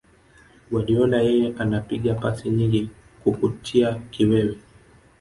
[0.71, 2.89] Guardiola yeye anapiga pasi nyingi
[3.23, 4.57] kukutia kiwewe